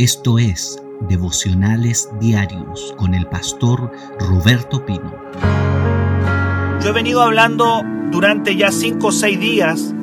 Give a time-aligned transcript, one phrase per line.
[0.00, 5.14] Esto es Devocionales Diarios con el pastor Roberto Pino.
[6.82, 9.94] Yo he venido hablando durante ya cinco o seis días,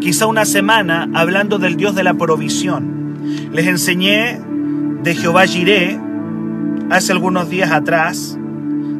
[0.00, 3.14] quizá una semana, hablando del Dios de la provisión.
[3.52, 4.40] Les enseñé
[5.04, 5.96] de Jehová Jiré
[6.90, 8.36] hace algunos días atrás,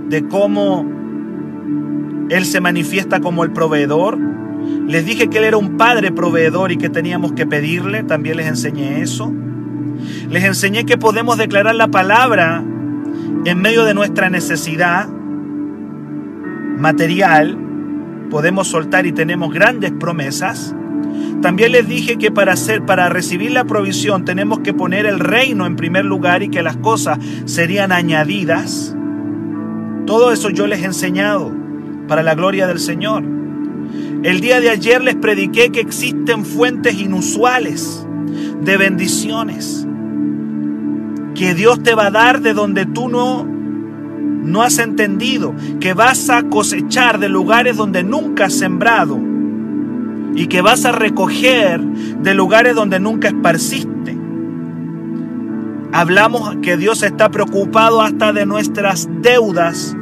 [0.08, 0.88] de cómo
[2.30, 4.16] Él se manifiesta como el proveedor.
[4.86, 8.46] Les dije que Él era un padre proveedor y que teníamos que pedirle, también les
[8.46, 9.32] enseñé eso.
[10.30, 12.64] Les enseñé que podemos declarar la palabra
[13.44, 15.08] en medio de nuestra necesidad
[16.78, 17.56] material,
[18.28, 20.74] podemos soltar y tenemos grandes promesas.
[21.42, 25.64] También les dije que para hacer para recibir la provisión tenemos que poner el reino
[25.64, 28.96] en primer lugar y que las cosas serían añadidas.
[30.06, 31.52] Todo eso yo les he enseñado
[32.08, 33.22] para la gloria del Señor.
[34.24, 38.04] El día de ayer les prediqué que existen fuentes inusuales
[38.60, 39.86] de bendiciones
[41.36, 46.30] que Dios te va a dar de donde tú no, no has entendido, que vas
[46.30, 49.20] a cosechar de lugares donde nunca has sembrado
[50.34, 54.16] y que vas a recoger de lugares donde nunca esparciste.
[55.92, 59.96] Hablamos que Dios está preocupado hasta de nuestras deudas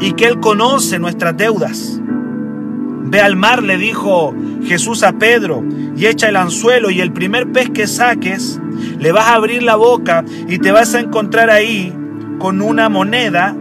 [0.00, 2.00] y que Él conoce nuestras deudas.
[3.08, 5.64] Ve al mar, le dijo Jesús a Pedro,
[5.96, 8.60] y echa el anzuelo y el primer pez que saques,
[8.98, 11.92] le vas a abrir la boca y te vas a encontrar ahí
[12.38, 13.54] con una moneda,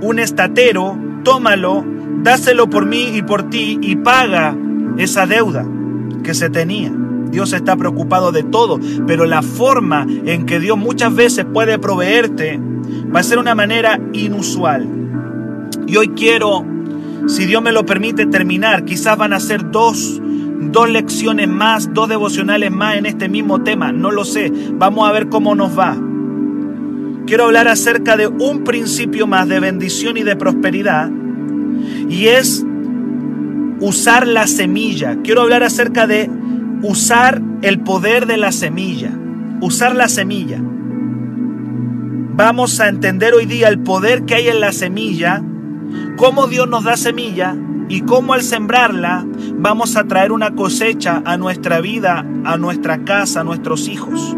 [0.00, 1.84] un estatero, tómalo,
[2.22, 4.56] dáselo por mí y por ti y paga
[4.96, 5.66] esa deuda
[6.22, 6.92] que se tenía.
[7.30, 12.60] Dios está preocupado de todo, pero la forma en que Dios muchas veces puede proveerte
[13.14, 14.86] va a ser una manera inusual.
[15.86, 16.64] Y hoy quiero,
[17.26, 18.84] si Dios me lo permite, terminar.
[18.84, 20.20] Quizás van a ser dos
[20.70, 25.12] dos lecciones más, dos devocionales más en este mismo tema, no lo sé, vamos a
[25.12, 25.96] ver cómo nos va.
[27.26, 31.10] Quiero hablar acerca de un principio más de bendición y de prosperidad
[32.08, 32.64] y es
[33.80, 35.18] usar la semilla.
[35.22, 36.30] Quiero hablar acerca de
[36.82, 39.10] usar el poder de la semilla,
[39.60, 40.60] usar la semilla.
[42.34, 45.42] Vamos a entender hoy día el poder que hay en la semilla,
[46.16, 47.56] cómo Dios nos da semilla
[47.92, 49.26] y cómo al sembrarla
[49.56, 54.34] vamos a traer una cosecha a nuestra vida, a nuestra casa, a nuestros hijos.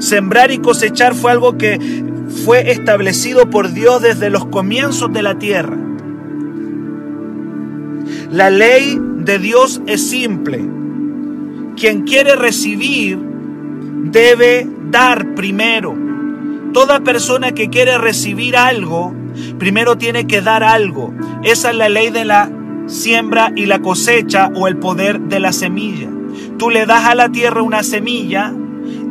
[0.00, 1.78] Sembrar y cosechar fue algo que
[2.44, 5.76] fue establecido por Dios desde los comienzos de la tierra.
[8.32, 10.58] La ley de Dios es simple.
[11.76, 13.16] Quien quiere recibir
[14.06, 15.96] debe dar primero.
[16.72, 19.14] Toda persona que quiere recibir algo
[19.58, 21.12] primero tiene que dar algo.
[21.42, 22.50] Esa es la ley de la
[22.86, 26.08] siembra y la cosecha o el poder de la semilla.
[26.58, 28.52] Tú le das a la tierra una semilla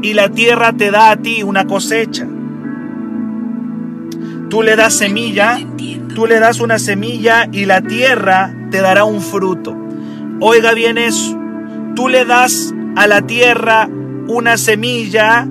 [0.02, 2.28] y la tierra te da a ti una cosecha.
[4.50, 5.60] Tú le das semilla,
[6.16, 9.76] tú le das una semilla y la tierra te dará un fruto.
[10.40, 11.38] Oiga bien eso.
[11.96, 13.90] Tú le das a la tierra
[14.28, 15.48] una semilla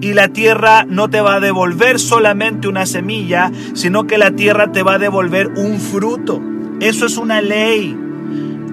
[0.00, 4.70] y la tierra no te va a devolver solamente una semilla, sino que la tierra
[4.70, 6.40] te va a devolver un fruto.
[6.80, 7.96] Eso es una ley.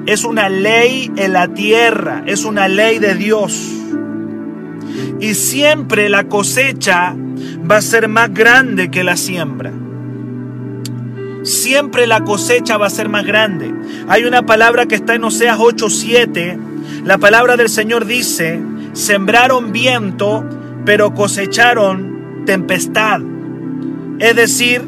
[0.05, 3.71] Es una ley en la tierra, es una ley de Dios.
[5.19, 7.15] Y siempre la cosecha
[7.69, 9.73] va a ser más grande que la siembra.
[11.41, 13.73] Siempre la cosecha va a ser más grande.
[14.07, 16.59] Hay una palabra que está en Oseas 8:7.
[17.03, 18.61] La palabra del Señor dice,
[18.93, 20.43] sembraron viento
[20.85, 23.21] pero cosecharon tempestad.
[24.19, 24.81] Es decir,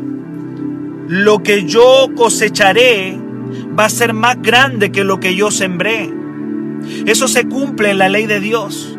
[1.08, 3.20] lo que yo cosecharé
[3.78, 6.14] va a ser más grande que lo que yo sembré.
[7.06, 8.98] Eso se cumple en la ley de Dios.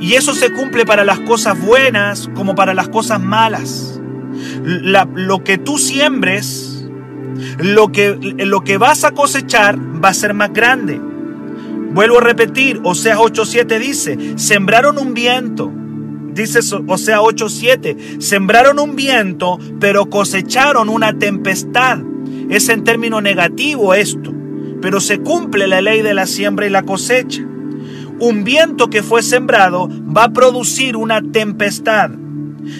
[0.00, 4.00] Y eso se cumple para las cosas buenas como para las cosas malas.
[4.64, 6.88] lo que tú siembres,
[7.58, 11.00] lo que, lo que vas a cosechar va a ser más grande.
[11.92, 15.70] Vuelvo a repetir, Oseas 8:7 dice, sembraron un viento,
[16.34, 21.98] Dice Osea 8:7, sembraron un viento, pero cosecharon una tempestad.
[22.48, 24.32] Es en término negativo esto,
[24.80, 27.42] pero se cumple la ley de la siembra y la cosecha.
[28.18, 32.10] Un viento que fue sembrado va a producir una tempestad.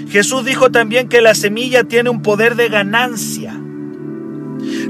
[0.08, 3.58] Jesús dijo también que la semilla tiene un poder de ganancia.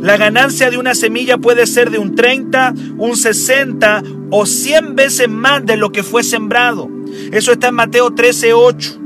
[0.01, 5.29] La ganancia de una semilla puede ser de un 30, un 60 o 100 veces
[5.29, 6.91] más de lo que fue sembrado.
[7.33, 8.99] Eso está en Mateo 13, 8.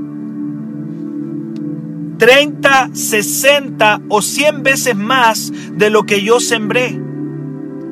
[2.19, 6.99] 30, 60 o 100 veces más de lo que yo sembré.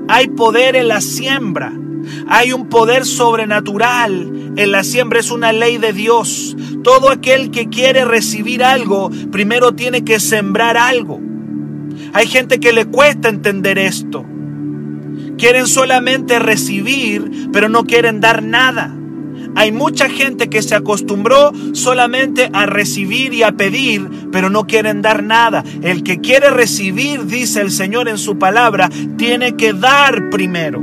[0.08, 1.72] Hay poder en la siembra.
[2.28, 6.56] Hay un poder sobrenatural en la siembra, es una ley de Dios.
[6.82, 11.20] Todo aquel que quiere recibir algo, primero tiene que sembrar algo.
[12.12, 14.24] Hay gente que le cuesta entender esto.
[15.38, 18.94] Quieren solamente recibir, pero no quieren dar nada.
[19.56, 25.02] Hay mucha gente que se acostumbró solamente a recibir y a pedir, pero no quieren
[25.02, 25.64] dar nada.
[25.82, 30.82] El que quiere recibir, dice el Señor en su palabra, tiene que dar primero.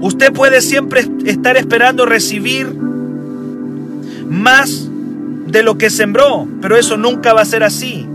[0.00, 2.72] Usted puede siempre estar esperando recibir
[4.28, 4.88] más
[5.46, 8.06] de lo que sembró, pero eso nunca va a ser así.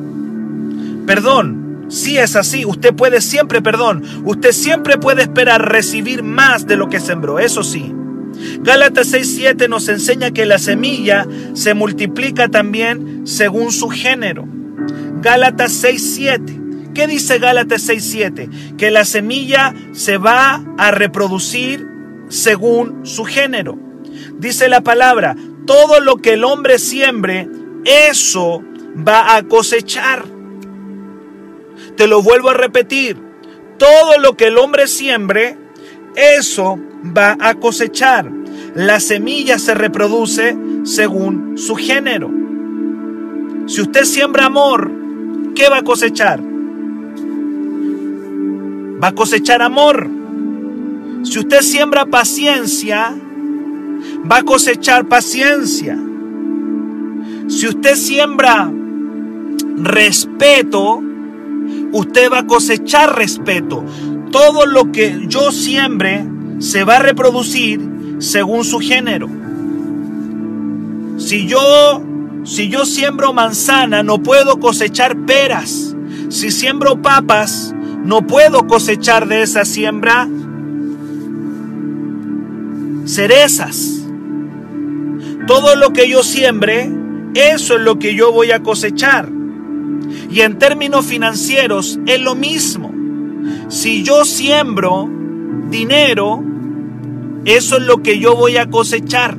[1.05, 6.75] Perdón, si es así, usted puede siempre, perdón, usted siempre puede esperar recibir más de
[6.75, 7.93] lo que sembró, eso sí.
[8.61, 14.47] Gálatas 6.7 nos enseña que la semilla se multiplica también según su género.
[15.21, 16.93] Gálatas 6.7.
[16.93, 18.75] ¿Qué dice Gálatas 6.7?
[18.75, 21.87] Que la semilla se va a reproducir
[22.29, 23.77] según su género.
[24.37, 25.35] Dice la palabra,
[25.65, 27.47] todo lo que el hombre siembre,
[27.85, 28.63] eso
[28.95, 30.25] va a cosechar.
[31.95, 33.17] Te lo vuelvo a repetir,
[33.77, 35.57] todo lo que el hombre siembre,
[36.15, 36.79] eso
[37.15, 38.31] va a cosechar.
[38.75, 42.29] La semilla se reproduce según su género.
[43.67, 44.91] Si usted siembra amor,
[45.55, 46.41] ¿qué va a cosechar?
[49.03, 50.09] Va a cosechar amor.
[51.23, 53.15] Si usted siembra paciencia,
[54.29, 55.97] va a cosechar paciencia.
[57.47, 58.71] Si usted siembra
[59.77, 61.01] respeto,
[61.91, 63.83] usted va a cosechar respeto.
[64.31, 66.25] Todo lo que yo siembre
[66.59, 67.81] se va a reproducir
[68.19, 69.29] según su género.
[71.17, 72.03] Si yo
[72.43, 75.95] si yo siembro manzana, no puedo cosechar peras.
[76.29, 80.27] Si siembro papas, no puedo cosechar de esa siembra
[83.05, 84.01] cerezas.
[85.45, 86.89] Todo lo que yo siembre,
[87.33, 89.29] eso es lo que yo voy a cosechar.
[90.29, 92.90] Y en términos financieros es lo mismo.
[93.69, 95.09] Si yo siembro
[95.69, 96.43] dinero,
[97.45, 99.37] eso es lo que yo voy a cosechar.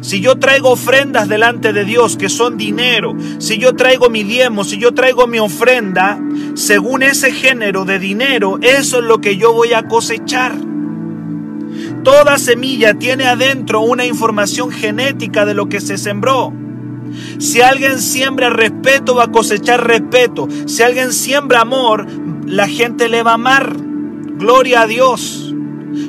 [0.00, 4.64] Si yo traigo ofrendas delante de Dios que son dinero, si yo traigo mi diezmo,
[4.64, 6.20] si yo traigo mi ofrenda,
[6.54, 10.54] según ese género de dinero, eso es lo que yo voy a cosechar.
[12.02, 16.52] Toda semilla tiene adentro una información genética de lo que se sembró.
[17.38, 20.48] Si alguien siembra respeto, va a cosechar respeto.
[20.66, 22.06] Si alguien siembra amor,
[22.46, 23.76] la gente le va a amar.
[23.76, 25.54] Gloria a Dios.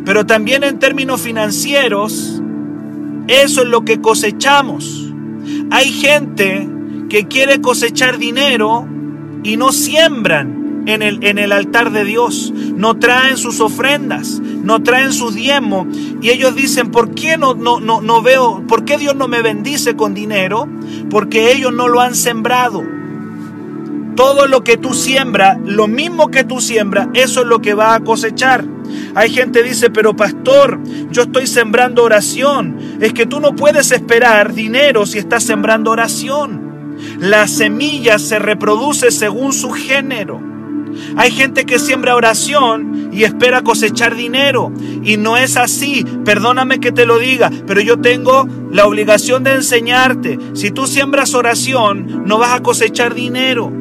[0.04, 2.42] Pero también en términos financieros,
[3.28, 5.12] eso es lo que cosechamos.
[5.72, 6.70] Hay gente
[7.10, 8.88] que quiere cosechar dinero
[9.44, 14.82] y no siembran en el, en el altar de Dios, no traen sus ofrendas, no
[14.82, 15.88] traen sus diezmos
[16.22, 19.44] y ellos dicen, ¿por qué no, no, no, no veo, por qué Dios no me
[19.44, 20.68] bendice con dinero?
[21.10, 22.84] Porque ellos no lo han sembrado.
[24.16, 27.94] Todo lo que tú siembras, lo mismo que tú siembras, eso es lo que va
[27.94, 28.66] a cosechar.
[29.14, 30.80] Hay gente que dice, pero pastor,
[31.12, 32.98] yo estoy sembrando oración.
[33.02, 36.96] Es que tú no puedes esperar dinero si estás sembrando oración.
[37.20, 40.55] La semilla se reproduce según su género.
[41.18, 44.72] Hay gente que siembra oración y espera cosechar dinero.
[45.04, 46.06] Y no es así.
[46.24, 50.38] Perdóname que te lo diga, pero yo tengo la obligación de enseñarte.
[50.54, 53.72] Si tú siembras oración, no vas a cosechar dinero.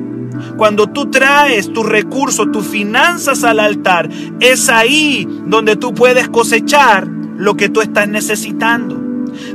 [0.56, 4.08] Cuando tú traes tus recursos, tus finanzas al altar,
[4.40, 9.03] es ahí donde tú puedes cosechar lo que tú estás necesitando.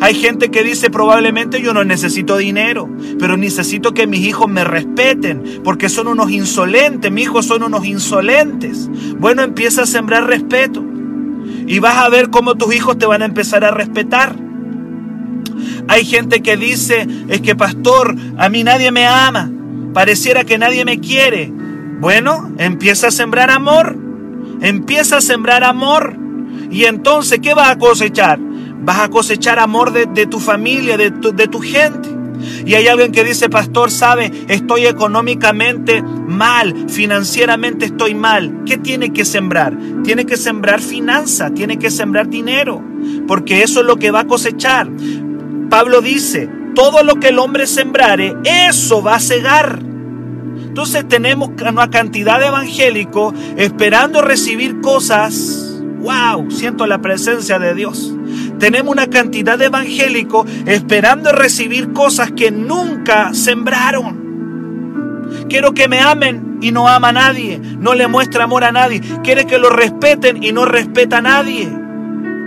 [0.01, 4.63] Hay gente que dice probablemente yo no necesito dinero, pero necesito que mis hijos me
[4.63, 8.89] respeten, porque son unos insolentes, mis hijos son unos insolentes.
[9.19, 10.83] Bueno, empieza a sembrar respeto
[11.67, 14.35] y vas a ver cómo tus hijos te van a empezar a respetar.
[15.87, 19.51] Hay gente que dice, es que pastor, a mí nadie me ama,
[19.93, 21.51] pareciera que nadie me quiere.
[21.99, 23.97] Bueno, empieza a sembrar amor,
[24.61, 26.15] empieza a sembrar amor.
[26.71, 28.39] Y entonces, ¿qué vas a cosechar?
[28.81, 32.09] Vas a cosechar amor de, tu familia, de tu, de tu gente.
[32.65, 38.63] Y hay alguien que dice, pastor, sabe, estoy económicamente mal, financieramente estoy mal.
[38.65, 39.77] ¿Qué tiene que sembrar?
[40.03, 42.81] Tiene que sembrar finanza, tiene que sembrar dinero,
[43.27, 44.89] porque eso es lo que va a cosechar.
[45.69, 49.79] Pablo dice, todo lo que el hombre sembrare, eso va a cegar.
[49.79, 55.68] Entonces tenemos una cantidad de evangélicos esperando recibir cosas.
[55.99, 56.49] ¡Wow!
[56.49, 58.13] Siento la presencia de Dios.
[58.57, 64.29] Tenemos una cantidad de evangélicos esperando recibir cosas que nunca sembraron.
[65.49, 67.59] Quiero que me amen y no ama a nadie.
[67.59, 69.01] No le muestra amor a nadie.
[69.23, 71.69] Quiere que lo respeten y no respeta a nadie.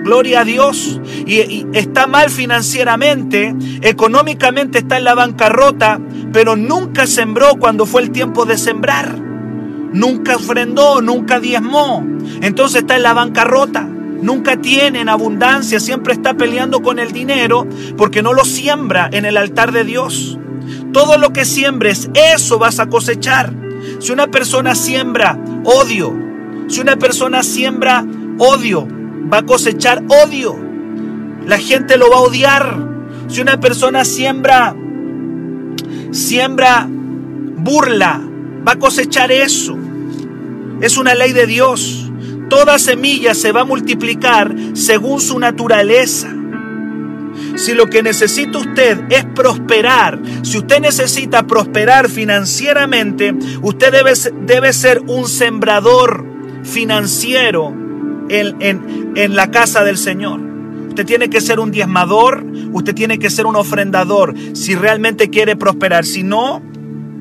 [0.05, 1.01] Gloria a Dios.
[1.27, 6.01] Y, está mal financieramente, económicamente está en la bancarrota,
[6.33, 9.32] pero nunca sembró cuando fue el tiempo de sembrar.
[9.93, 12.05] Nunca ofrendó, nunca diezmó.
[12.41, 13.83] Entonces está en la bancarrota.
[13.83, 19.25] Nunca tiene en abundancia, siempre está peleando con el dinero porque no lo siembra en
[19.25, 20.39] el altar de Dios.
[20.93, 23.53] Todo lo que siembres, eso vas a cosechar.
[23.99, 26.17] Si una persona siembra odio,
[26.69, 28.07] si una persona siembra
[28.39, 28.87] odio,
[29.33, 30.57] va a cosechar odio.
[31.45, 32.89] La gente lo va a odiar.
[33.27, 34.77] Si una persona siembra
[36.13, 38.21] siembra burla,
[38.67, 39.77] va a cosechar eso.
[40.83, 42.11] Es una ley de Dios.
[42.51, 46.29] Toda semilla se va a multiplicar según su naturaleza.
[47.57, 54.13] Si lo que necesita usted es prosperar, si usted necesita prosperar financieramente, usted debe,
[54.45, 56.27] debe ser un sembrador
[56.63, 57.75] financiero
[58.29, 60.41] en, la casa del Señor.
[60.89, 65.57] Usted tiene que ser un diezmador, usted tiene que ser un ofrendador si realmente quiere
[65.57, 66.05] prosperar.
[66.05, 66.63] Si no,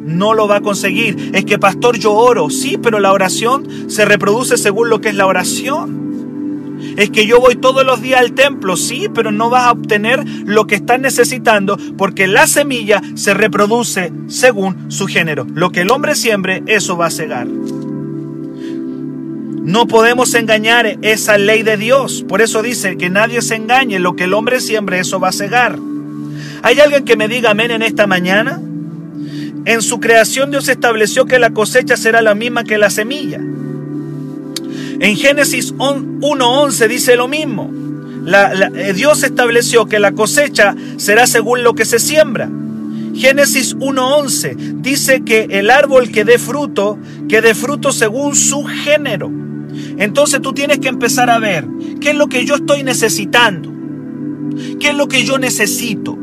[0.05, 1.31] no lo va a conseguir.
[1.33, 2.49] Es que, pastor, yo oro.
[2.49, 6.01] Sí, pero la oración se reproduce según lo que es la oración.
[6.97, 8.75] Es que yo voy todos los días al templo.
[8.75, 14.11] Sí, pero no vas a obtener lo que estás necesitando porque la semilla se reproduce
[14.27, 15.45] según su género.
[15.53, 17.47] Lo que el hombre siembre, eso va a cegar.
[19.63, 22.25] No podemos engañar esa ley de Dios.
[22.27, 23.99] Por eso dice que nadie se engañe.
[23.99, 25.77] Lo que el hombre siembre, eso va a cegar.
[26.63, 28.59] ¿Hay alguien que me diga amén en esta mañana?
[29.65, 33.37] En su creación Dios estableció que la cosecha será la misma que la semilla.
[33.37, 37.71] En Génesis 1.11 dice lo mismo.
[38.75, 42.49] Eh, Dios estableció que la cosecha será según lo que se siembra.
[43.15, 49.31] Génesis 1.11 dice que el árbol que dé fruto, que dé fruto según su género.
[49.97, 51.65] Entonces tú tienes que empezar a ver
[51.99, 53.71] qué es lo que yo estoy necesitando.
[54.79, 56.17] ¿Qué es lo que yo necesito?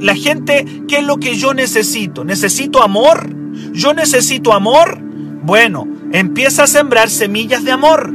[0.00, 2.24] La gente, ¿qué es lo que yo necesito?
[2.24, 3.28] ¿Necesito amor?
[3.72, 4.98] ¿Yo necesito amor?
[5.42, 8.12] Bueno, empieza a sembrar semillas de amor.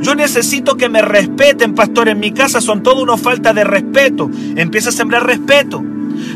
[0.00, 2.08] Yo necesito que me respeten, pastor.
[2.08, 4.30] En mi casa son todo una falta de respeto.
[4.56, 5.82] Empieza a sembrar respeto.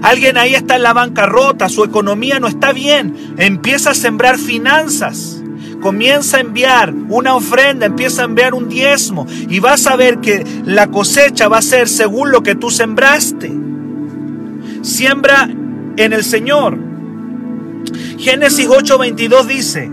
[0.02, 3.34] Alguien ahí está en la bancarrota, su economía no está bien.
[3.38, 5.42] Empieza a sembrar finanzas
[5.80, 10.44] comienza a enviar una ofrenda, empieza a enviar un diezmo y vas a ver que
[10.64, 13.52] la cosecha va a ser según lo que tú sembraste.
[14.88, 15.46] Siembra
[15.98, 16.78] en el Señor.
[18.18, 19.90] Génesis 8:22 dice,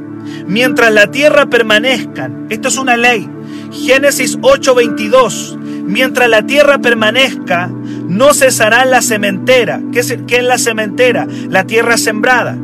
[0.48, 3.30] mientras la tierra permanezca, esto es una ley.
[3.74, 7.68] Génesis 8:22, mientras la tierra permanezca,
[8.08, 9.82] no cesará la sementera.
[9.92, 11.28] ¿Qué es, ¿Qué la sementera?
[11.50, 12.58] La tierra sembrada.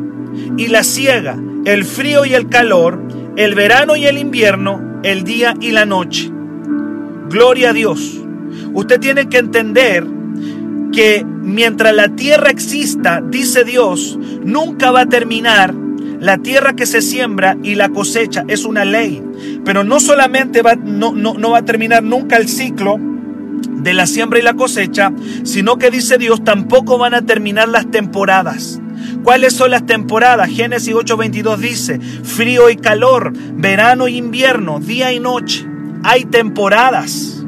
[0.58, 3.04] Y la ciega, el frío y el calor,
[3.36, 6.32] el verano y el invierno, el día y la noche.
[7.30, 8.22] Gloria a Dios.
[8.74, 10.21] Usted tiene que entender
[10.92, 15.74] que mientras la tierra exista, dice Dios, nunca va a terminar
[16.20, 18.46] la tierra que se siembra y la cosecha.
[18.48, 19.24] Es una ley.
[19.66, 23.00] Pero no solamente va, no, no, no va a terminar nunca el ciclo
[23.82, 25.12] de la siembra y la cosecha,
[25.44, 28.80] sino que dice Dios, tampoco van a terminar las temporadas.
[29.24, 30.50] ¿Cuáles son las temporadas?
[30.50, 35.66] Génesis 8:22 dice, frío y calor, verano y invierno, día y noche.
[36.04, 37.41] Hay temporadas.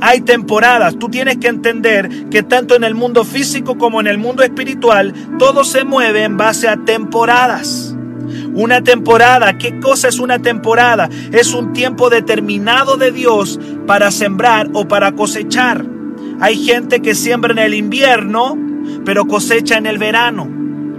[0.00, 0.98] Hay temporadas.
[0.98, 5.14] Tú tienes que entender que tanto en el mundo físico como en el mundo espiritual,
[5.38, 7.94] todo se mueve en base a temporadas.
[8.54, 11.08] Una temporada, ¿qué cosa es una temporada?
[11.32, 15.84] Es un tiempo determinado de Dios para sembrar o para cosechar.
[16.40, 18.56] Hay gente que siembra en el invierno,
[19.04, 20.55] pero cosecha en el verano.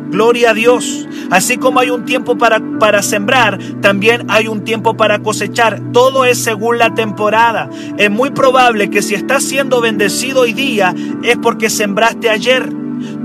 [0.09, 1.07] Gloria a Dios.
[1.29, 5.81] Así como hay un tiempo para, para sembrar, también hay un tiempo para cosechar.
[5.91, 7.69] Todo es según la temporada.
[7.97, 12.71] Es muy probable que si estás siendo bendecido hoy día es porque sembraste ayer.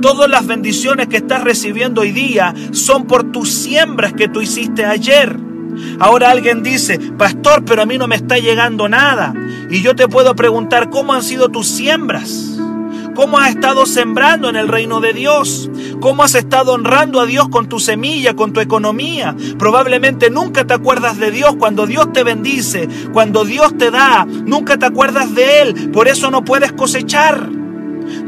[0.01, 4.85] Todas las bendiciones que estás recibiendo hoy día son por tus siembras que tú hiciste
[4.85, 5.39] ayer.
[5.99, 9.33] Ahora alguien dice, pastor, pero a mí no me está llegando nada.
[9.71, 12.59] Y yo te puedo preguntar, ¿cómo han sido tus siembras?
[13.15, 17.49] Cómo has estado sembrando en el reino de Dios, cómo has estado honrando a Dios
[17.49, 19.35] con tu semilla, con tu economía.
[19.59, 24.79] Probablemente nunca te acuerdas de Dios cuando Dios te bendice, cuando Dios te da, nunca
[24.79, 27.62] te acuerdas de Él, por eso no puedes cosechar.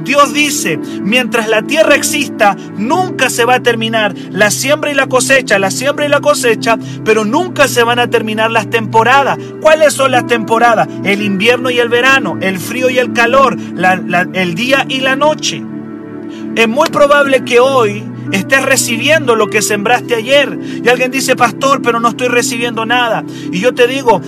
[0.03, 5.07] Dios dice, mientras la tierra exista, nunca se va a terminar la siembra y la
[5.07, 9.39] cosecha, la siembra y la cosecha, pero nunca se van a terminar las temporadas.
[9.61, 10.89] ¿Cuáles son las temporadas?
[11.05, 13.57] El invierno y el verano, el frío y el calor,
[14.33, 15.63] el día y la noche.
[16.57, 20.59] Es muy probable que hoy estés recibiendo lo que sembraste ayer.
[20.85, 23.25] Y alguien dice, pastor, pero no estoy recibiendo nada.
[23.53, 24.21] Y yo te digo,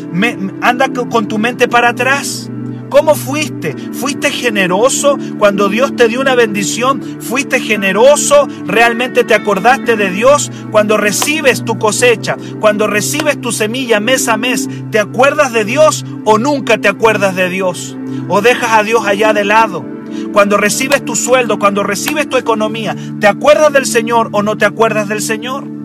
[0.61, 2.51] anda con tu mente para atrás.
[2.97, 3.77] ¿Cómo fuiste?
[3.93, 7.03] ¿Fuiste generoso cuando Dios te dio una bendición?
[7.21, 8.49] ¿Fuiste generoso?
[8.65, 10.51] ¿Realmente te acordaste de Dios?
[10.71, 16.07] Cuando recibes tu cosecha, cuando recibes tu semilla mes a mes, ¿te acuerdas de Dios
[16.25, 17.99] o nunca te acuerdas de Dios?
[18.29, 19.85] ¿O dejas a Dios allá de lado?
[20.33, 24.65] Cuando recibes tu sueldo, cuando recibes tu economía, ¿te acuerdas del Señor o no te
[24.65, 25.76] acuerdas del Señor?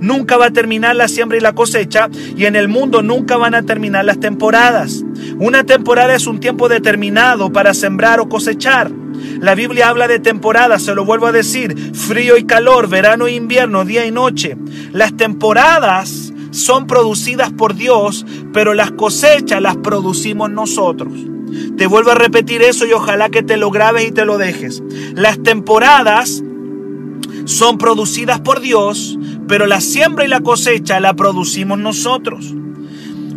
[0.00, 3.54] Nunca va a terminar la siembra y la cosecha y en el mundo nunca van
[3.54, 5.04] a terminar las temporadas.
[5.38, 8.90] Una temporada es un tiempo determinado para sembrar o cosechar.
[9.40, 13.32] La Biblia habla de temporadas, se lo vuelvo a decir, frío y calor, verano e
[13.32, 14.56] invierno, día y noche.
[14.92, 21.12] Las temporadas son producidas por Dios, pero las cosechas las producimos nosotros.
[21.76, 24.82] Te vuelvo a repetir eso y ojalá que te lo grabes y te lo dejes.
[25.14, 26.42] Las temporadas
[27.44, 32.54] son producidas por Dios, pero la siembra y la cosecha la producimos nosotros.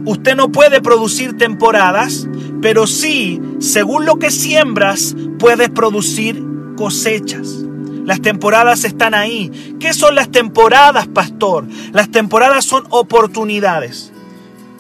[0.06, 2.28] Usted no puede producir temporadas,
[2.62, 6.44] pero sí, según lo que siembras, puedes producir
[6.78, 7.66] cosechas.
[8.06, 9.76] Las temporadas están ahí.
[9.80, 11.66] ¿Qué son las temporadas, pastor?
[11.92, 14.12] Las temporadas son oportunidades.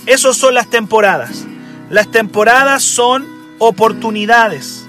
[0.05, 1.47] Esas son las temporadas.
[1.89, 3.25] Las temporadas son
[3.57, 4.85] oportunidades.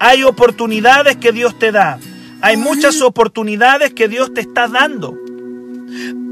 [0.00, 2.00] Hay oportunidades que Dios te da.
[2.40, 5.16] Hay muchas oportunidades que Dios te está dando.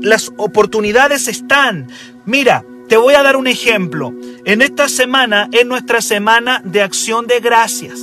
[0.00, 1.88] Las oportunidades están.
[2.26, 4.12] Mira, te voy a dar un ejemplo.
[4.44, 7.98] En esta semana es nuestra semana de acción de gracias.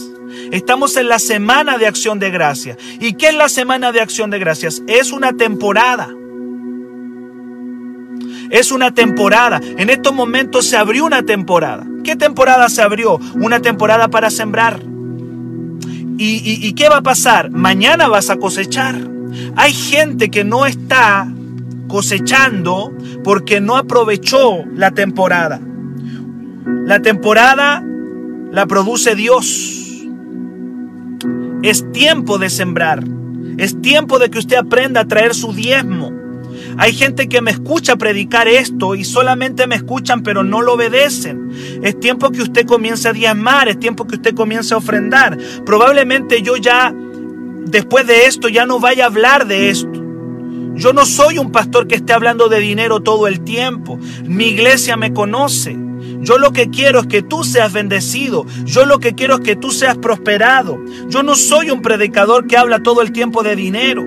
[0.51, 2.77] Estamos en la semana de acción de gracias.
[2.99, 4.81] ¿Y qué es la semana de acción de gracias?
[4.87, 6.09] Es una temporada.
[8.49, 9.61] Es una temporada.
[9.77, 11.85] En estos momentos se abrió una temporada.
[12.03, 13.19] ¿Qué temporada se abrió?
[13.35, 14.81] Una temporada para sembrar.
[16.21, 17.49] ¿Y, qué va a pasar?
[17.51, 18.95] Mañana vas a cosechar.
[19.55, 21.31] Hay gente que no está
[21.89, 25.59] cosechando porque no aprovechó la temporada.
[26.85, 27.83] La temporada
[28.51, 30.05] la produce Dios.
[31.61, 33.03] Es tiempo de sembrar.
[33.57, 36.13] Es tiempo de que usted aprenda a traer su diezmo.
[36.77, 41.49] Hay gente que me escucha predicar esto y solamente me escuchan pero no lo obedecen.
[41.83, 45.37] Es tiempo que usted comience a diezmar, es tiempo que usted comience a ofrendar.
[45.65, 46.93] Probablemente yo ya,
[47.65, 49.98] después de esto, ya no vaya a hablar de esto.
[50.79, 53.99] Yo no soy un pastor que esté hablando de dinero todo el tiempo.
[54.23, 55.77] Mi iglesia me conoce.
[56.21, 58.45] Yo lo que quiero es que tú seas bendecido.
[58.63, 60.79] Yo lo que quiero es que tú seas prosperado.
[61.09, 64.05] Yo no soy un predicador que habla todo el tiempo de dinero.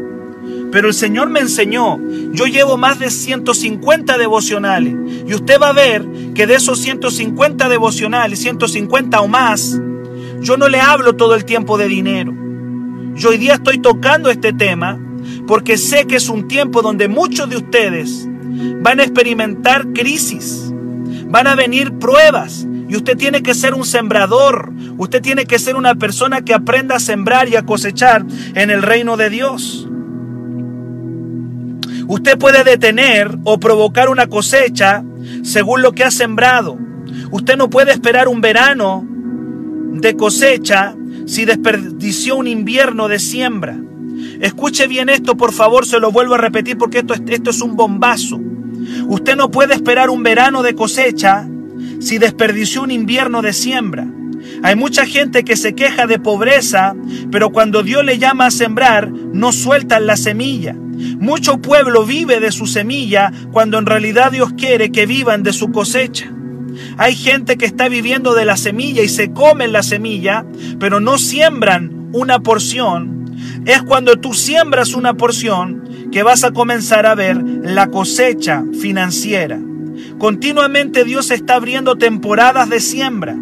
[0.73, 2.01] Pero el Señor me enseñó,
[2.33, 4.95] yo llevo más de 150 devocionales
[5.27, 9.79] y usted va a ver que de esos 150 devocionales, 150 o más,
[10.41, 12.33] yo no le hablo todo el tiempo de dinero.
[13.15, 14.99] Yo hoy día estoy tocando este tema
[15.47, 18.29] porque sé que es un tiempo donde muchos de ustedes
[18.81, 20.73] van a experimentar crisis,
[21.27, 25.77] van a venir pruebas y usted tiene que ser un sembrador, usted tiene que ser
[25.77, 28.25] una persona que aprenda a sembrar y a cosechar
[28.55, 29.89] en el reino de Dios.
[32.07, 35.03] Usted puede detener o provocar una cosecha
[35.43, 36.79] según lo que ha sembrado.
[37.31, 39.07] Usted no puede esperar un verano
[39.93, 40.95] de cosecha
[41.27, 43.79] si desperdició un invierno de siembra.
[44.43, 47.61] Escuche bien esto, por favor, se lo vuelvo a repetir porque esto es, esto es
[47.61, 48.41] un bombazo.
[49.07, 51.49] Usted no puede esperar un verano de cosecha
[52.01, 54.05] si desperdició un invierno de siembra.
[54.65, 56.97] Hay mucha gente que se queja de pobreza,
[57.31, 60.75] pero cuando Dios le llama a sembrar, no sueltan la semilla.
[60.75, 65.71] Mucho pueblo vive de su semilla cuando en realidad Dios quiere que vivan de su
[65.71, 66.33] cosecha.
[66.99, 70.45] Hay gente que está viviendo de la semilla y se comen la semilla,
[70.81, 73.22] pero no siembran una porción.
[73.65, 79.59] Es cuando tú siembras una porción que vas a comenzar a ver la cosecha financiera.
[80.19, 83.37] Continuamente Dios está abriendo temporadas de siembra.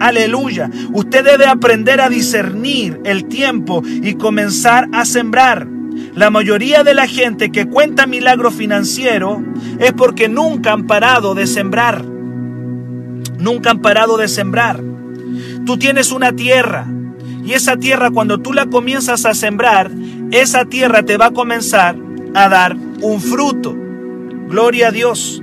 [0.00, 0.70] Aleluya.
[0.92, 5.66] Usted debe aprender a discernir el tiempo y comenzar a sembrar.
[6.14, 9.42] La mayoría de la gente que cuenta milagro financiero
[9.80, 12.04] es porque nunca han parado de sembrar.
[13.38, 14.80] Nunca han parado de sembrar.
[15.66, 16.86] Tú tienes una tierra
[17.48, 19.90] y esa tierra cuando tú la comienzas a sembrar,
[20.32, 21.96] esa tierra te va a comenzar
[22.34, 23.74] a dar un fruto.
[24.50, 25.42] Gloria a Dios.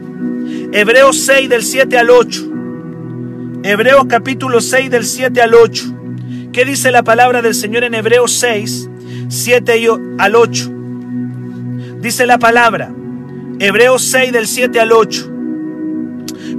[0.72, 2.52] Hebreos 6 del 7 al 8.
[3.63, 5.84] Hebreos capítulo 6 del 7 al 8.
[6.54, 8.88] ¿Qué dice la palabra del Señor en Hebreos 6,
[9.28, 9.89] 7
[10.20, 10.72] al 8?
[12.02, 12.94] Dice la palabra,
[13.58, 15.32] Hebreos 6 del 7 al 8.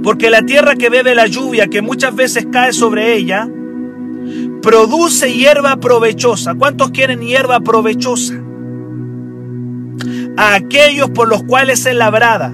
[0.03, 3.47] Porque la tierra que bebe la lluvia que muchas veces cae sobre ella,
[4.67, 6.53] produce hierba provechosa.
[6.53, 8.33] ¿Cuántos quieren hierba provechosa?
[10.35, 12.53] A aquellos por los cuales es labrada.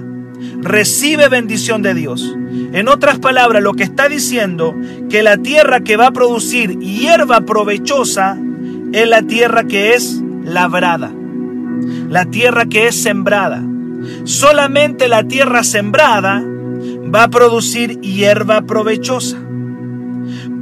[0.60, 2.36] recibe bendición de Dios.
[2.72, 4.76] En otras palabras, lo que está diciendo
[5.10, 8.38] que la tierra que va a producir hierba provechosa
[8.92, 11.12] es la tierra que es labrada,
[12.08, 13.60] la tierra que es sembrada.
[14.22, 16.44] Solamente la tierra sembrada
[17.12, 19.36] va a producir hierba provechosa.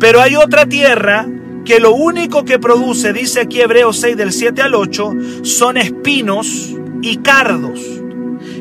[0.00, 1.26] Pero hay otra tierra
[1.64, 6.74] que lo único que produce, dice aquí Hebreos 6 del 7 al 8, son espinos
[7.02, 7.80] y cardos.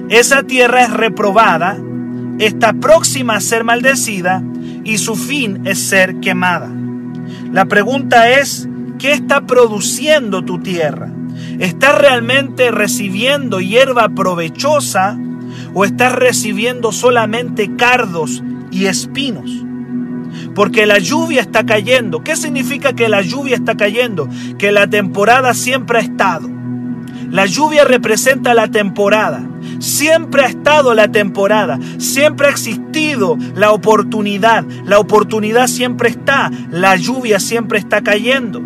[0.10, 1.78] Esa tierra es reprobada,
[2.40, 4.44] está próxima a ser maldecida
[4.84, 6.70] y su fin es ser quemada.
[7.52, 8.68] La pregunta es,
[9.00, 11.12] ¿qué está produciendo tu tierra?
[11.60, 15.18] ¿Estás realmente recibiendo hierba provechosa
[15.74, 19.50] o estás recibiendo solamente cardos y espinos?
[20.56, 22.24] Porque la lluvia está cayendo.
[22.24, 24.28] ¿Qué significa que la lluvia está cayendo?
[24.58, 26.50] Que la temporada siempre ha estado.
[27.30, 29.48] La lluvia representa la temporada.
[29.80, 31.80] Siempre ha estado la temporada.
[31.98, 34.66] Siempre ha existido la oportunidad.
[34.86, 36.52] La oportunidad siempre está.
[36.70, 38.62] La lluvia siempre está cayendo.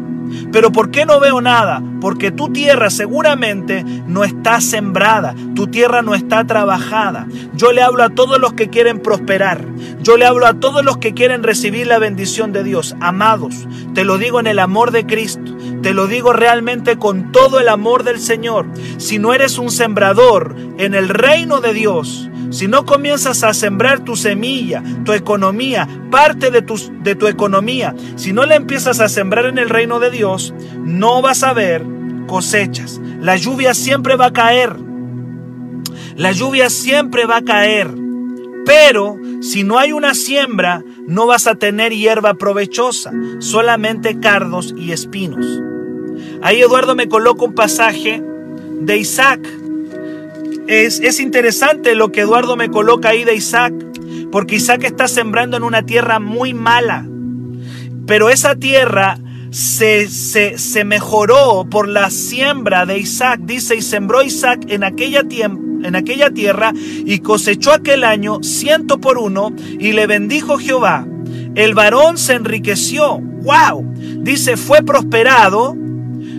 [0.51, 1.81] Pero ¿por qué no veo nada?
[2.01, 7.27] Porque tu tierra seguramente no está sembrada, tu tierra no está trabajada.
[7.55, 9.65] Yo le hablo a todos los que quieren prosperar,
[10.01, 12.95] yo le hablo a todos los que quieren recibir la bendición de Dios.
[12.99, 17.59] Amados, te lo digo en el amor de Cristo, te lo digo realmente con todo
[17.59, 18.67] el amor del Señor.
[18.97, 24.05] Si no eres un sembrador en el reino de Dios, si no comienzas a sembrar
[24.05, 29.09] tu semilla, tu economía, parte de tu, de tu economía, si no la empiezas a
[29.09, 31.85] sembrar en el reino de Dios, no vas a ver
[32.27, 33.01] cosechas.
[33.19, 34.73] La lluvia siempre va a caer.
[36.15, 37.93] La lluvia siempre va a caer.
[38.65, 44.93] Pero si no hay una siembra, no vas a tener hierba provechosa, solamente cardos y
[44.93, 45.45] espinos.
[46.41, 48.23] Ahí Eduardo me coloca un pasaje
[48.79, 49.45] de Isaac
[50.67, 53.73] es, interesante lo que Eduardo me coloca ahí de Isaac,
[54.31, 57.07] porque Isaac está sembrando en una tierra muy mala,
[58.07, 59.19] pero esa tierra
[59.51, 63.39] se, se, mejoró por la siembra de Isaac.
[63.43, 69.17] Dice, y sembró Isaac en aquella, en aquella tierra y cosechó aquel año ciento por
[69.17, 71.07] uno y le bendijo Jehová.
[71.55, 73.19] El varón se enriqueció.
[73.19, 73.93] ¡Wow!
[74.23, 75.75] Dice, fue prosperado,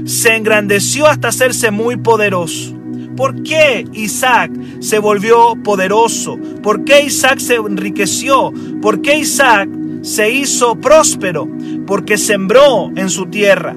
[0.05, 2.76] se engrandeció hasta hacerse muy poderoso.
[3.17, 6.39] ¿Por qué Isaac se volvió poderoso?
[6.63, 8.53] ¿Por qué Isaac se enriqueció?
[8.83, 9.69] ¿Por qué Isaac
[10.03, 11.49] se hizo próspero?
[11.87, 13.75] Porque sembró en su tierra.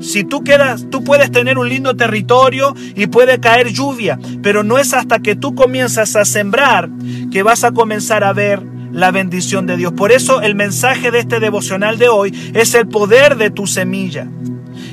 [0.00, 4.78] Si tú quedas, tú puedes tener un lindo territorio y puede caer lluvia, pero no
[4.78, 6.90] es hasta que tú comienzas a sembrar
[7.32, 9.92] que vas a comenzar a ver la bendición de Dios.
[9.94, 14.28] Por eso el mensaje de este devocional de hoy es el poder de tu semilla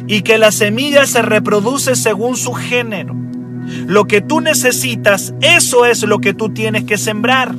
[0.07, 3.30] y que la semilla se reproduce según su género.
[3.87, 7.55] Lo que tú necesitas, eso es lo que tú tienes que sembrar.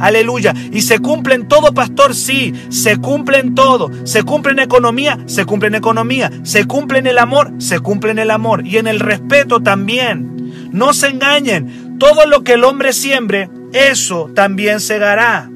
[0.00, 0.54] Aleluya.
[0.72, 3.90] Y se cumple en todo, pastor, sí, se cumple en todo.
[4.04, 6.30] Se cumple en economía, se cumple en economía.
[6.44, 8.66] Se cumple en el amor, se cumple en el amor.
[8.66, 10.70] Y en el respeto también.
[10.72, 11.98] No se engañen.
[11.98, 15.50] Todo lo que el hombre siembre, eso también segará.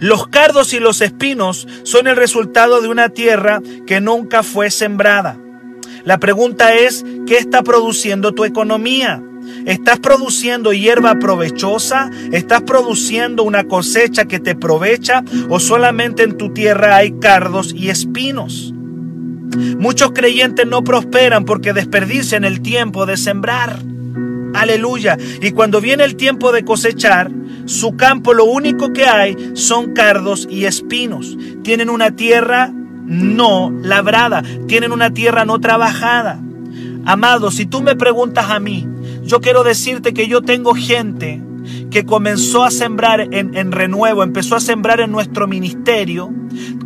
[0.00, 5.36] Los cardos y los espinos son el resultado de una tierra que nunca fue sembrada.
[6.04, 9.22] La pregunta es, ¿qué está produciendo tu economía?
[9.66, 12.10] ¿Estás produciendo hierba provechosa?
[12.32, 15.24] ¿Estás produciendo una cosecha que te aprovecha?
[15.48, 18.72] ¿O solamente en tu tierra hay cardos y espinos?
[19.78, 23.78] Muchos creyentes no prosperan porque desperdician el tiempo de sembrar.
[24.54, 25.16] Aleluya.
[25.40, 27.30] Y cuando viene el tiempo de cosechar,
[27.64, 31.36] su campo lo único que hay son cardos y espinos.
[31.62, 32.72] Tienen una tierra
[33.08, 36.40] no labrada, tienen una tierra no trabajada.
[37.04, 38.86] Amado, si tú me preguntas a mí,
[39.22, 41.42] yo quiero decirte que yo tengo gente
[41.90, 46.30] que comenzó a sembrar en, en, renuevo, empezó a sembrar en nuestro ministerio,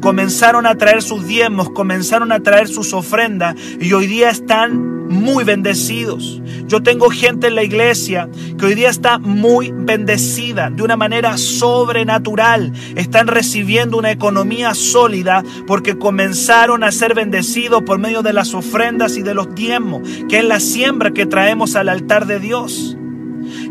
[0.01, 5.45] comenzaron a traer sus diezmos, comenzaron a traer sus ofrendas y hoy día están muy
[5.45, 6.41] bendecidos.
[6.67, 11.37] Yo tengo gente en la iglesia que hoy día está muy bendecida de una manera
[11.37, 12.73] sobrenatural.
[12.97, 19.17] Están recibiendo una economía sólida porque comenzaron a ser bendecidos por medio de las ofrendas
[19.17, 22.97] y de los diezmos, que es la siembra que traemos al altar de Dios.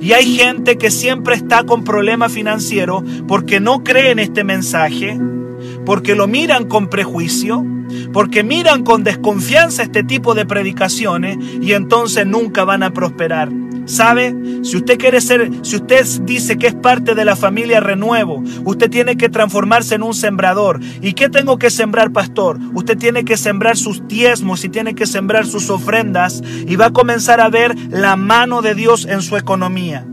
[0.02, 5.20] Y hay gente que siempre está con problemas financieros porque no cree en este mensaje,
[5.86, 7.64] porque lo miran con prejuicio,
[8.12, 13.50] porque miran con desconfianza este tipo de predicaciones y entonces nunca van a prosperar.
[13.92, 14.34] ¿Sabe?
[14.64, 18.90] Si usted quiere ser, si usted dice que es parte de la familia Renuevo, usted
[18.90, 20.80] tiene que transformarse en un sembrador.
[21.02, 22.58] ¿Y qué tengo que sembrar, pastor?
[22.74, 26.94] Usted tiene que sembrar sus diezmos y tiene que sembrar sus ofrendas y va a
[26.94, 30.06] comenzar a ver la mano de Dios en su economía.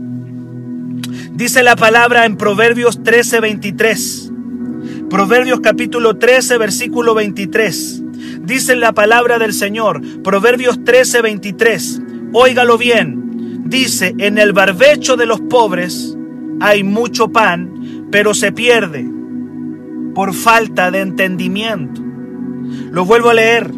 [1.31, 4.31] Dice la palabra en Proverbios 13, 23.
[5.09, 8.03] Proverbios capítulo 13, versículo 23.
[8.41, 12.01] Dice la palabra del Señor, Proverbios 13, 23.
[12.33, 13.28] Óigalo bien.
[13.65, 16.17] Dice, en el barbecho de los pobres
[16.59, 19.05] hay mucho pan, pero se pierde
[20.13, 22.01] por falta de entendimiento.
[22.91, 23.71] Lo vuelvo a leer.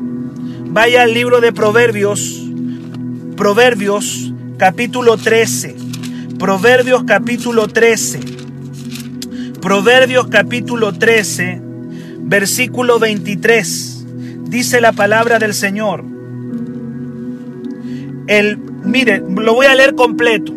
[0.74, 2.42] Vaya al libro de Proverbios,
[3.36, 5.76] Proverbios capítulo 13.
[6.40, 8.20] Proverbios capítulo 13.
[9.62, 11.62] Proverbios capítulo 13,
[12.22, 14.06] versículo 23.
[14.46, 16.04] Dice la palabra del Señor.
[18.32, 20.54] El, mire, lo voy a leer completo.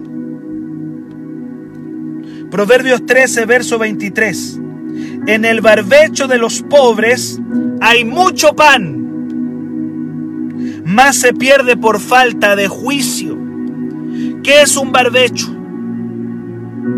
[2.49, 4.61] Proverbios 13, verso 23.
[5.27, 7.41] En el barbecho de los pobres
[7.81, 9.01] hay mucho pan,
[10.85, 13.37] más se pierde por falta de juicio.
[14.45, 15.53] ¿Qué es un barbecho?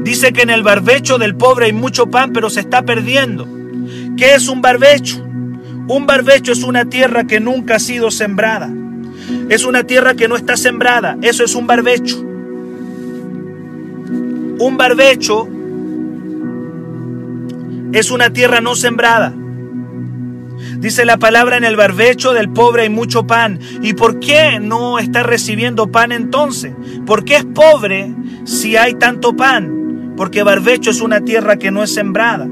[0.04, 3.48] Dice que en el barbecho del pobre hay mucho pan, pero se está perdiendo.
[4.18, 5.24] ¿Qué es un barbecho?
[5.88, 8.70] Un barbecho es una tierra que nunca ha sido sembrada.
[9.48, 11.16] Es una tierra que no está sembrada.
[11.22, 12.18] Eso es un barbecho.
[14.58, 15.48] Un barbecho
[17.92, 19.34] es una tierra no sembrada.
[20.78, 23.58] Dice la palabra en el barbecho del pobre hay mucho pan.
[23.82, 26.72] ¿Y por qué no está recibiendo pan entonces?
[27.06, 30.14] ¿Por qué es pobre si hay tanto pan?
[30.16, 32.48] Porque barbecho es una tierra que no es sembrada.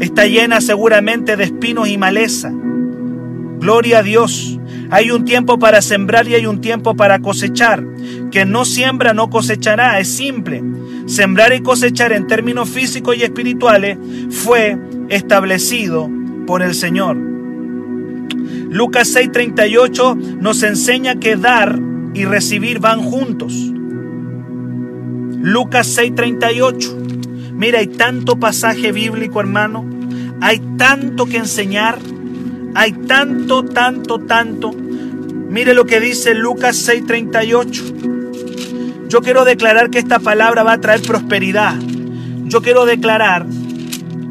[0.00, 2.52] Está llena seguramente de espinos y maleza.
[3.58, 4.57] Gloria a Dios.
[4.90, 7.84] Hay un tiempo para sembrar y hay un tiempo para cosechar.
[8.30, 10.00] Que no siembra no cosechará.
[10.00, 10.62] Es simple.
[11.06, 13.98] Sembrar y cosechar en términos físicos y espirituales
[14.30, 16.08] fue establecido
[16.46, 17.16] por el Señor.
[18.70, 21.78] Lucas 6:38 nos enseña que dar
[22.14, 23.52] y recibir van juntos.
[25.40, 26.96] Lucas 6:38.
[27.54, 29.84] Mira, hay tanto pasaje bíblico, hermano.
[30.40, 31.98] Hay tanto que enseñar.
[32.74, 34.72] Hay tanto, tanto, tanto.
[34.72, 39.08] Mire lo que dice Lucas 6:38.
[39.08, 41.74] Yo quiero declarar que esta palabra va a traer prosperidad.
[42.44, 43.46] Yo quiero declarar,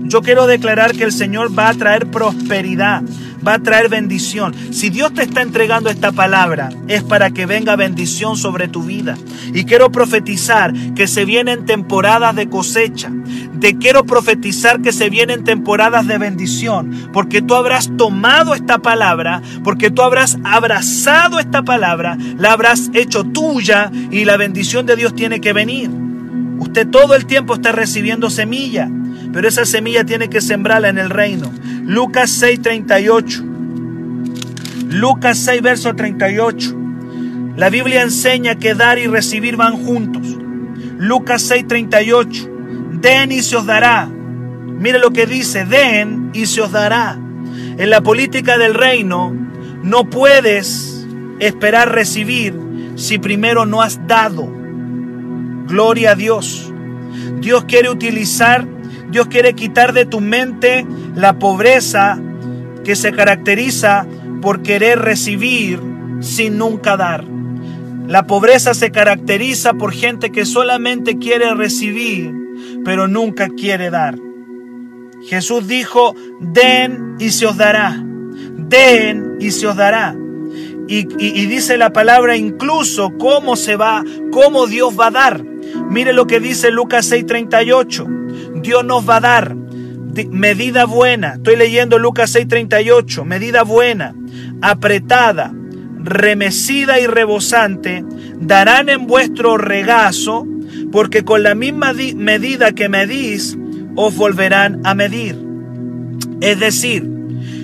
[0.03, 3.03] yo quiero declarar que el Señor va a traer prosperidad
[3.45, 4.53] va a traer bendición.
[4.71, 9.17] Si Dios te está entregando esta palabra, es para que venga bendición sobre tu vida.
[9.53, 13.11] Y quiero profetizar que se vienen temporadas de cosecha.
[13.59, 19.41] Te quiero profetizar que se vienen temporadas de bendición, porque tú habrás tomado esta palabra,
[19.63, 25.15] porque tú habrás abrazado esta palabra, la habrás hecho tuya y la bendición de Dios
[25.15, 25.89] tiene que venir.
[26.59, 28.89] Usted todo el tiempo está recibiendo semilla,
[29.33, 31.51] pero esa semilla tiene que sembrarla en el reino.
[31.83, 33.43] Lucas 6, 38.
[34.89, 36.75] Lucas 6, verso 38.
[37.55, 40.27] La Biblia enseña que dar y recibir van juntos.
[40.97, 42.49] Lucas 6, 38.
[42.93, 44.07] Den y se os dará.
[44.07, 47.17] Mire lo que dice, den y se os dará.
[47.77, 49.35] En la política del reino
[49.83, 51.05] no puedes
[51.39, 52.53] esperar recibir
[52.95, 54.47] si primero no has dado.
[55.67, 56.71] Gloria a Dios.
[57.39, 58.67] Dios quiere utilizar
[59.09, 62.19] Dios quiere quitar de tu mente la pobreza
[62.83, 64.05] que se caracteriza
[64.41, 65.79] por querer recibir
[66.21, 67.23] sin nunca dar.
[68.07, 72.33] La pobreza se caracteriza por gente que solamente quiere recibir,
[72.85, 74.17] pero nunca quiere dar.
[75.25, 78.01] Jesús dijo, den y se os dará.
[78.57, 80.15] Den y se os dará.
[80.87, 81.03] Y,
[81.47, 85.43] dice la palabra incluso cómo se va, cómo Dios va a dar.
[85.89, 88.26] Mire lo que dice Lucas 6:38.
[88.67, 89.55] Dios nos va a dar
[90.29, 91.35] medida buena.
[91.35, 93.23] Estoy leyendo Lucas 6:38.
[93.23, 94.13] Medida buena,
[94.61, 95.53] apretada,
[96.03, 98.03] remecida y rebosante,
[98.41, 100.45] darán en vuestro regazo,
[100.91, 103.57] porque con la misma medida que medís,
[103.95, 105.37] os volverán a medir.
[106.41, 107.09] Es decir,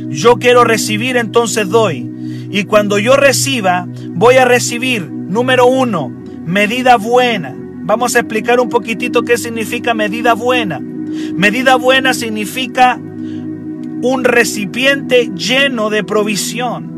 [0.08, 2.10] yo quiero recibir, entonces doy.
[2.50, 6.14] Y cuando yo reciba, voy a recibir, número uno,
[6.46, 7.54] medida buena.
[7.86, 10.80] Vamos a explicar un poquitito qué significa medida buena.
[11.36, 16.94] Medida buena significa un recipiente lleno de provisión.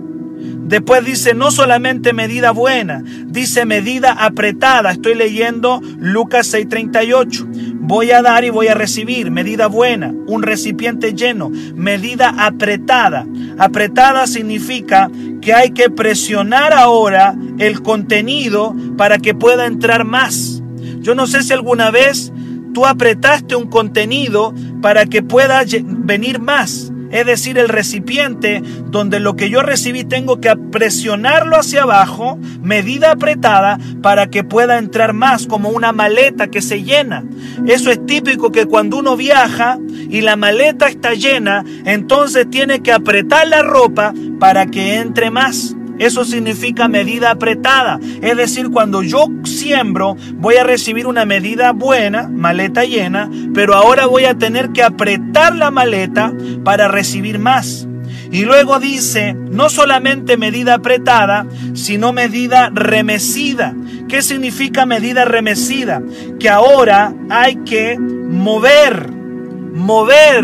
[0.67, 4.91] Después dice no solamente medida buena, dice medida apretada.
[4.91, 7.45] Estoy leyendo Lucas 6:38.
[7.79, 9.29] Voy a dar y voy a recibir.
[9.29, 11.51] Medida buena, un recipiente lleno.
[11.75, 13.27] Medida apretada.
[13.59, 20.63] Apretada significa que hay que presionar ahora el contenido para que pueda entrar más.
[20.99, 22.33] Yo no sé si alguna vez
[22.75, 26.91] tú apretaste un contenido para que pueda venir más.
[27.09, 33.11] es decir, el recipiente donde lo que yo recibí tengo que presionarlo hacia abajo, medida
[33.11, 37.23] apretada, para que pueda entrar más como una maleta que se llena.
[37.65, 42.91] Eso es típico que cuando uno viaja y la maleta está llena, entonces tiene que
[42.91, 45.77] apretar la ropa para que entre más.
[45.99, 47.99] Eso significa medida apretada.
[48.21, 54.05] Es decir, cuando yo siembro, voy a recibir una medida buena, maleta llena, pero ahora
[54.05, 57.87] voy a tener que apretar la maleta para recibir más.
[58.31, 63.73] Y luego dice, no solamente medida apretada, sino medida remecida.
[64.09, 66.01] ¿Qué significa medida remecida?
[66.39, 70.43] Que ahora hay que mover, mover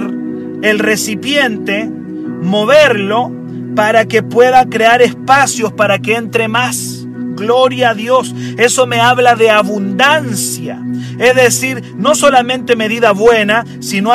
[0.62, 1.90] el recipiente,
[2.42, 3.41] moverlo
[3.76, 7.06] para que pueda crear espacios para que entre más.
[7.36, 8.36] Gloria a Dios.
[8.58, 10.80] Eso me habla de abundancia.
[11.18, 14.12] Es decir, no solamente medida buena, sino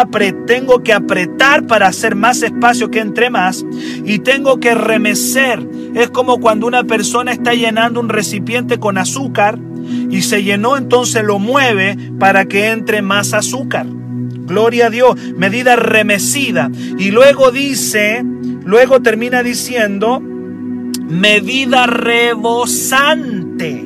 [0.46, 3.64] tengo que apretar para hacer más espacio que entre más.
[4.04, 5.66] Y tengo que remecer.
[5.94, 9.58] Es como cuando una persona está llenando un recipiente con azúcar
[10.10, 13.86] y se llenó, entonces lo mueve para que entre más azúcar.
[14.46, 16.70] Gloria a Dios, medida remecida.
[16.98, 18.24] Y luego dice,
[18.64, 23.84] luego termina diciendo, medida rebosante.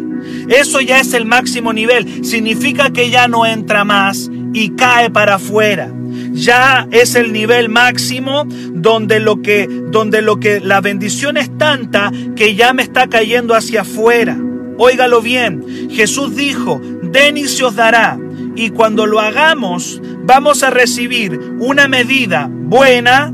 [0.48, 2.24] Eso ya es el máximo nivel.
[2.24, 5.92] Significa que ya no entra más y cae para afuera.
[6.32, 12.10] Ya es el nivel máximo donde lo que donde lo que la bendición es tanta
[12.36, 14.38] que ya me está cayendo hacia afuera.
[14.78, 15.90] Óigalo bien.
[15.90, 18.18] Jesús dijo, "Den y se os dará."
[18.56, 23.32] Y cuando lo hagamos, vamos a recibir una medida buena,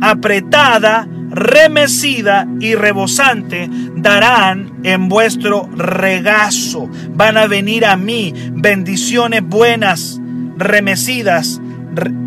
[0.00, 6.88] apretada, remecida y rebosante darán en vuestro regazo.
[7.10, 10.20] Van a venir a mí bendiciones buenas,
[10.56, 11.60] remecidas,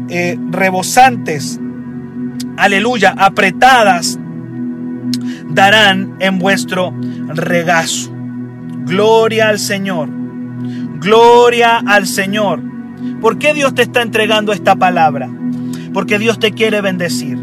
[0.10, 1.60] eh, rebosantes,
[2.58, 4.20] aleluya, apretadas,
[5.50, 6.94] darán en vuestro
[7.28, 8.12] regazo.
[8.86, 10.17] Gloria al Señor.
[11.00, 12.62] Gloria al Señor.
[13.22, 15.30] ¿Por qué Dios te está entregando esta palabra?
[15.94, 17.38] Porque Dios te quiere bendecir.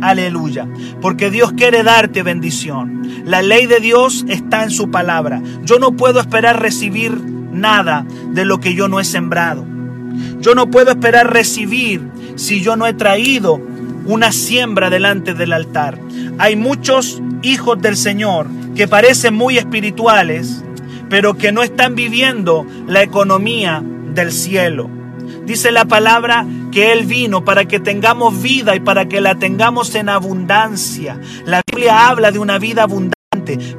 [0.00, 0.68] Aleluya.
[1.00, 3.02] Porque Dios quiere darte bendición.
[3.24, 5.42] La ley de Dios está en su palabra.
[5.64, 9.64] Yo no puedo esperar recibir nada de lo que yo no he sembrado.
[10.40, 12.02] Yo no puedo esperar recibir
[12.36, 13.60] si yo no he traído
[14.06, 15.98] una siembra delante del altar.
[16.38, 20.64] Hay muchos hijos del Señor que parecen muy espirituales,
[21.08, 23.82] pero que no están viviendo la economía
[24.14, 24.90] del cielo.
[25.44, 29.94] Dice la palabra que Él vino para que tengamos vida y para que la tengamos
[29.94, 31.20] en abundancia.
[31.44, 33.16] La Biblia habla de una vida abundante.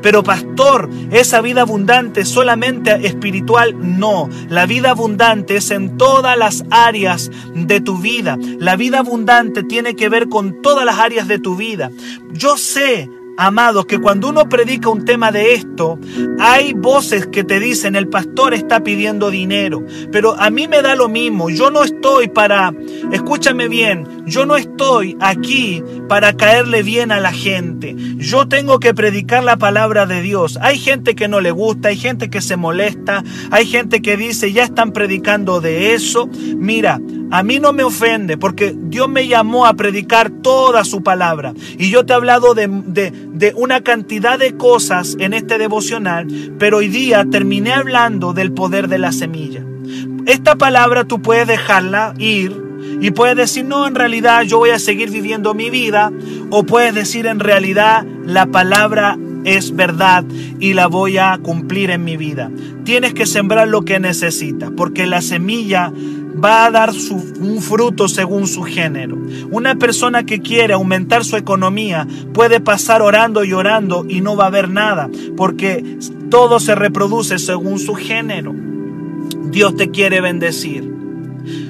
[0.01, 4.29] Pero pastor, esa vida abundante solamente espiritual, no.
[4.49, 8.37] La vida abundante es en todas las áreas de tu vida.
[8.57, 11.91] La vida abundante tiene que ver con todas las áreas de tu vida.
[12.31, 13.09] Yo sé
[13.41, 15.97] Amados, que cuando uno predica un tema de esto,
[16.39, 20.93] hay voces que te dicen, el pastor está pidiendo dinero, pero a mí me da
[20.95, 22.73] lo mismo, yo no estoy para,
[23.13, 28.93] escúchame bien, yo no estoy aquí para caerle bien a la gente, yo tengo que
[28.93, 30.59] predicar la palabra de Dios.
[30.61, 34.51] Hay gente que no le gusta, hay gente que se molesta, hay gente que dice,
[34.51, 36.27] ya están predicando de eso.
[36.57, 36.99] Mira,
[37.31, 41.53] a mí no me ofende porque Dios me llamó a predicar toda su palabra.
[41.77, 46.77] Y yo te he hablado de, de, una cantidad de cosas en este devocional, pero
[46.77, 49.63] hoy día terminé hablando del poder de la semilla.
[50.25, 52.69] Esta palabra tú puedes dejarla ir
[53.01, 56.11] y puedes decir, no, en realidad yo voy a seguir viviendo mi vida.
[56.49, 60.25] O puedes decir, en realidad la palabra es verdad
[60.59, 62.51] y la voy a cumplir en mi vida.
[62.83, 65.91] Tienes que sembrar lo que necesitas, porque la semilla
[66.43, 66.91] va a dar
[67.39, 69.17] un fruto según su género.
[69.51, 74.47] Una persona que quiere aumentar su economía puede pasar orando y orando y no va
[74.47, 75.97] a ver nada, porque
[76.29, 78.53] todo se reproduce según su género.
[79.51, 80.93] Dios te quiere bendecir.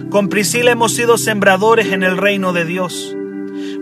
[0.09, 3.15] Con Priscila hemos sido sembradores en el reino de Dios.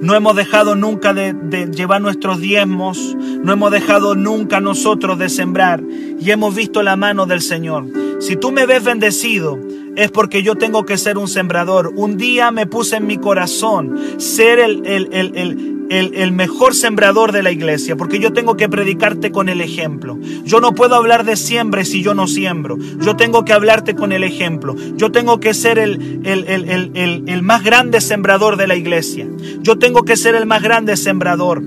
[0.02, 5.82] No hemos dejado nunca de, llevar nuestros diezmos, no hemos dejado nunca nosotros de sembrar
[6.20, 7.86] y hemos visto la mano del Señor.
[8.20, 9.60] Si tú me ves bendecido,
[9.98, 11.92] es porque yo tengo que ser un sembrador.
[11.96, 17.42] Un día me puse en mi corazón ser el, el, el, el, mejor sembrador de
[17.42, 20.20] la iglesia, porque yo tengo que predicarte con el ejemplo.
[20.46, 22.78] Yo no puedo hablar de siembre si yo no siembro.
[23.00, 24.76] Yo tengo que hablarte con el ejemplo.
[24.96, 25.98] Yo tengo que ser el,
[27.42, 29.28] más grande sembrador de la iglesia.
[29.62, 31.64] Yo tengo que ser el más grande sembrador.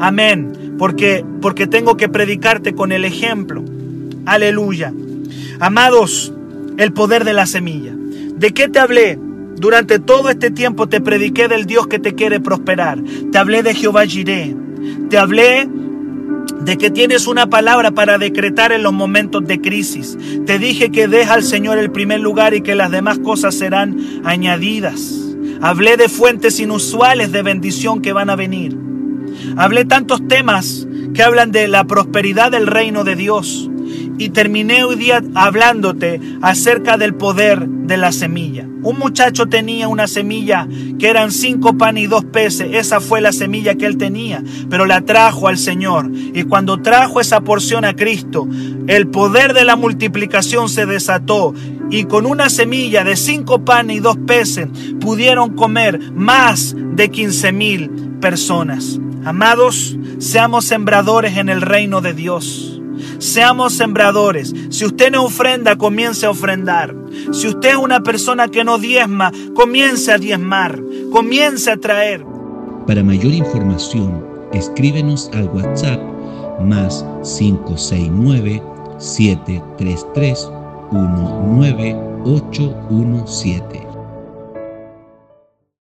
[0.00, 0.76] Amén.
[0.78, 3.62] Porque, porque tengo que predicarte con el ejemplo.
[4.24, 4.94] Aleluya.
[5.60, 6.32] Amados,
[6.76, 7.94] el poder de la semilla.
[7.94, 9.18] ¿De qué te hablé?
[9.56, 12.98] Durante todo este tiempo te prediqué del Dios que te quiere prosperar.
[13.32, 14.54] Te hablé de Jehová Jireh.
[15.08, 15.68] Te hablé
[16.60, 20.18] de que tienes una palabra para decretar en los momentos de crisis.
[20.44, 23.96] Te dije que deja al Señor el primer lugar y que las demás cosas serán
[24.24, 25.14] añadidas.
[25.62, 28.76] Hablé de fuentes inusuales de bendición que van a venir.
[29.56, 33.70] Hablé tantos temas que hablan de la prosperidad del reino de Dios.
[34.18, 38.66] Y terminé hoy día hablándote acerca del poder de la semilla.
[38.82, 42.68] Un muchacho tenía una semilla que eran cinco pan y dos peces.
[42.72, 46.10] Esa fue la semilla que él tenía, pero la trajo al Señor.
[46.12, 48.48] Y cuando trajo esa porción a Cristo,
[48.86, 51.52] el poder de la multiplicación se desató.
[51.90, 54.68] Y con una semilla de cinco pan y dos peces
[55.00, 57.90] pudieron comer más de quince mil
[58.20, 58.98] personas.
[59.24, 62.80] Amados, seamos sembradores en el reino de Dios.
[63.18, 64.54] Seamos sembradores.
[64.70, 66.94] Si usted no ofrenda, comience a ofrendar.
[67.32, 70.80] Si usted es una persona que no diezma, comience a diezmar.
[71.10, 72.24] Comience a traer.
[72.86, 76.00] Para mayor información, escríbenos al WhatsApp
[76.60, 78.62] más 569
[78.98, 80.48] 733
[80.92, 83.85] 19817.